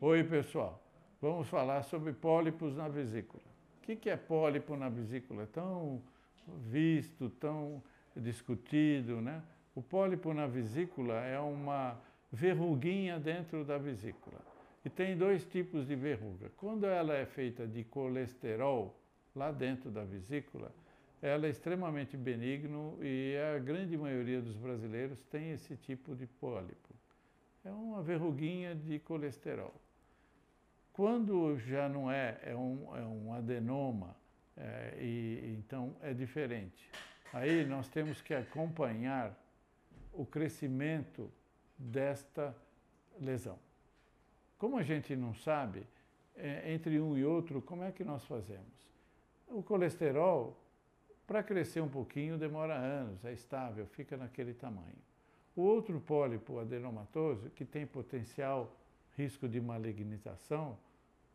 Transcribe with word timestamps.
Oi, 0.00 0.22
pessoal. 0.22 0.80
Vamos 1.20 1.48
falar 1.48 1.82
sobre 1.82 2.12
pólipos 2.12 2.76
na 2.76 2.86
vesícula. 2.86 3.42
O 3.82 3.96
que 3.96 4.08
é 4.08 4.16
pólipo 4.16 4.76
na 4.76 4.88
vesícula? 4.88 5.44
Tão 5.48 6.00
visto, 6.70 7.28
tão 7.30 7.82
discutido, 8.14 9.20
né? 9.20 9.42
O 9.74 9.82
pólipo 9.82 10.32
na 10.32 10.46
vesícula 10.46 11.14
é 11.24 11.40
uma 11.40 12.00
verruguinha 12.30 13.18
dentro 13.18 13.64
da 13.64 13.76
vesícula. 13.76 14.38
E 14.84 14.88
tem 14.88 15.18
dois 15.18 15.44
tipos 15.44 15.88
de 15.88 15.96
verruga. 15.96 16.52
Quando 16.56 16.86
ela 16.86 17.14
é 17.14 17.26
feita 17.26 17.66
de 17.66 17.82
colesterol 17.82 18.96
lá 19.34 19.50
dentro 19.50 19.90
da 19.90 20.04
vesícula, 20.04 20.72
ela 21.20 21.48
é 21.48 21.50
extremamente 21.50 22.16
benigno 22.16 22.96
e 23.02 23.36
a 23.36 23.58
grande 23.58 23.96
maioria 23.96 24.40
dos 24.40 24.56
brasileiros 24.56 25.20
tem 25.24 25.50
esse 25.50 25.76
tipo 25.76 26.14
de 26.14 26.28
pólipo. 26.28 26.94
É 27.64 27.70
uma 27.72 28.00
verruguinha 28.00 28.76
de 28.76 29.00
colesterol. 29.00 29.74
Quando 30.98 31.56
já 31.60 31.88
não 31.88 32.10
é, 32.10 32.40
é 32.42 32.56
um, 32.56 32.96
é 32.96 33.02
um 33.02 33.32
adenoma, 33.32 34.16
é, 34.56 34.96
e 35.00 35.54
então 35.56 35.94
é 36.02 36.12
diferente. 36.12 36.90
Aí 37.32 37.64
nós 37.64 37.88
temos 37.88 38.20
que 38.20 38.34
acompanhar 38.34 39.32
o 40.12 40.26
crescimento 40.26 41.30
desta 41.78 42.52
lesão. 43.20 43.60
Como 44.58 44.76
a 44.76 44.82
gente 44.82 45.14
não 45.14 45.32
sabe, 45.34 45.86
é, 46.34 46.72
entre 46.72 47.00
um 47.00 47.16
e 47.16 47.24
outro, 47.24 47.62
como 47.62 47.84
é 47.84 47.92
que 47.92 48.02
nós 48.02 48.24
fazemos? 48.24 48.90
O 49.46 49.62
colesterol, 49.62 50.60
para 51.28 51.44
crescer 51.44 51.80
um 51.80 51.88
pouquinho, 51.88 52.36
demora 52.36 52.74
anos, 52.74 53.24
é 53.24 53.32
estável, 53.32 53.86
fica 53.86 54.16
naquele 54.16 54.52
tamanho. 54.52 54.98
O 55.54 55.62
outro 55.62 56.00
pólipo 56.00 56.58
adenomatoso, 56.58 57.50
que 57.50 57.64
tem 57.64 57.86
potencial 57.86 58.76
risco 59.18 59.48
de 59.48 59.60
malignização, 59.60 60.78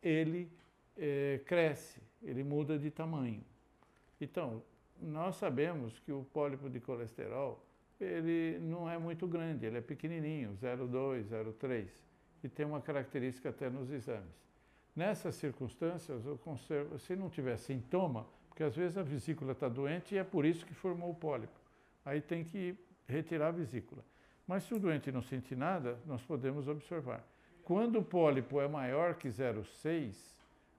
ele 0.02 0.50
é, 0.96 1.40
cresce, 1.44 2.00
ele 2.22 2.42
muda 2.42 2.78
de 2.78 2.90
tamanho. 2.90 3.44
Então, 4.18 4.62
nós 5.00 5.36
sabemos 5.36 5.98
que 5.98 6.10
o 6.10 6.24
pólipo 6.32 6.70
de 6.70 6.80
colesterol 6.80 7.62
ele 8.00 8.58
não 8.58 8.90
é 8.90 8.98
muito 8.98 9.26
grande, 9.26 9.66
ele 9.66 9.78
é 9.78 9.80
pequenininho, 9.80 10.56
0,2, 10.60 11.24
0,3, 11.28 11.86
e 12.42 12.48
tem 12.48 12.64
uma 12.64 12.80
característica 12.80 13.50
até 13.50 13.68
nos 13.68 13.90
exames. 13.90 14.42
Nessas 14.96 15.34
circunstâncias, 15.34 16.24
eu 16.24 16.38
conservo, 16.38 16.98
se 16.98 17.14
não 17.14 17.28
tiver 17.28 17.56
sintoma, 17.58 18.26
porque 18.48 18.62
às 18.62 18.74
vezes 18.74 18.96
a 18.96 19.02
vesícula 19.02 19.52
está 19.52 19.68
doente 19.68 20.14
e 20.14 20.18
é 20.18 20.24
por 20.24 20.44
isso 20.44 20.64
que 20.64 20.74
formou 20.74 21.10
o 21.10 21.14
pólipo, 21.14 21.58
aí 22.04 22.20
tem 22.20 22.44
que 22.44 22.76
retirar 23.06 23.48
a 23.48 23.52
vesícula. 23.52 24.02
Mas 24.46 24.64
se 24.64 24.74
o 24.74 24.78
doente 24.78 25.10
não 25.10 25.22
sentir 25.22 25.56
nada, 25.56 25.98
nós 26.06 26.22
podemos 26.22 26.68
observar. 26.68 27.24
Quando 27.64 28.00
o 28.00 28.04
pólipo 28.04 28.60
é 28.60 28.68
maior 28.68 29.14
que 29.14 29.28
0,6, 29.28 30.14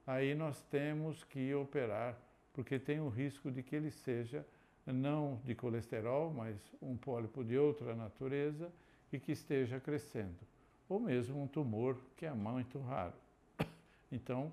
aí 0.06 0.36
nós 0.36 0.62
temos 0.70 1.24
que 1.24 1.52
operar, 1.52 2.16
porque 2.52 2.78
tem 2.78 3.00
o 3.00 3.08
risco 3.08 3.50
de 3.50 3.60
que 3.60 3.74
ele 3.74 3.90
seja 3.90 4.46
não 4.86 5.40
de 5.44 5.52
colesterol, 5.52 6.32
mas 6.32 6.56
um 6.80 6.96
pólipo 6.96 7.42
de 7.42 7.58
outra 7.58 7.92
natureza 7.96 8.70
e 9.12 9.18
que 9.18 9.32
esteja 9.32 9.80
crescendo. 9.80 10.38
Ou 10.88 11.00
mesmo 11.00 11.42
um 11.42 11.48
tumor, 11.48 11.98
que 12.16 12.24
é 12.24 12.32
muito 12.32 12.78
raro. 12.78 13.14
Então, 14.12 14.52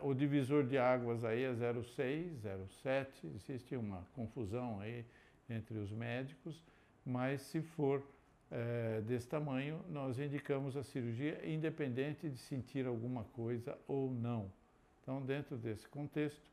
o 0.00 0.14
divisor 0.14 0.64
de 0.64 0.78
águas 0.78 1.22
aí 1.22 1.42
é 1.42 1.52
0,6, 1.52 2.40
0,7, 2.40 3.06
existe 3.34 3.76
uma 3.76 4.06
confusão 4.14 4.80
aí 4.80 5.04
entre 5.50 5.76
os 5.76 5.92
médicos, 5.92 6.64
mas 7.04 7.42
se 7.42 7.60
for 7.60 8.02
é, 8.50 9.00
desse 9.02 9.28
tamanho, 9.28 9.80
nós 9.88 10.18
indicamos 10.18 10.76
a 10.76 10.82
cirurgia 10.82 11.40
independente 11.48 12.28
de 12.28 12.38
sentir 12.38 12.86
alguma 12.86 13.24
coisa 13.24 13.78
ou 13.86 14.10
não. 14.12 14.50
Então, 15.00 15.22
dentro 15.22 15.56
desse 15.56 15.88
contexto, 15.88 16.50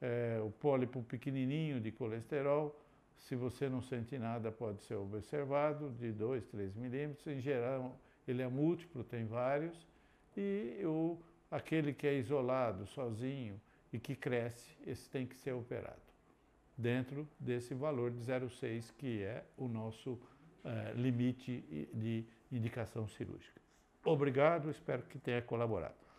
é, 0.00 0.40
o 0.42 0.50
pólipo 0.50 1.02
pequenininho 1.02 1.80
de 1.80 1.90
colesterol, 1.90 2.78
se 3.18 3.34
você 3.34 3.68
não 3.68 3.82
sente 3.82 4.18
nada, 4.18 4.50
pode 4.50 4.82
ser 4.82 4.94
observado, 4.94 5.90
de 5.98 6.12
2, 6.12 6.46
3 6.46 6.74
milímetros. 6.74 7.26
Em 7.26 7.40
geral, 7.40 7.98
ele 8.26 8.42
é 8.42 8.48
múltiplo, 8.48 9.04
tem 9.04 9.26
vários. 9.26 9.86
E 10.36 10.80
o, 10.84 11.18
aquele 11.50 11.92
que 11.92 12.06
é 12.06 12.14
isolado, 12.14 12.86
sozinho 12.86 13.60
e 13.92 13.98
que 13.98 14.14
cresce, 14.14 14.70
esse 14.86 15.10
tem 15.10 15.26
que 15.26 15.36
ser 15.36 15.52
operado. 15.52 16.00
Dentro 16.76 17.28
desse 17.38 17.74
valor 17.74 18.10
de 18.10 18.20
0,6, 18.20 18.90
que 18.96 19.22
é 19.22 19.44
o 19.56 19.68
nosso 19.68 20.18
é, 20.64 20.92
limite 20.94 21.88
de 21.92 22.24
indicação 22.50 23.08
cirúrgica. 23.08 23.60
Obrigado, 24.04 24.70
espero 24.70 25.02
que 25.02 25.18
tenha 25.18 25.42
colaborado. 25.42 26.09